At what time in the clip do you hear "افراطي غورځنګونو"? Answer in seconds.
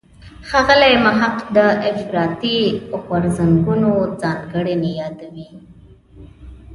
1.91-3.89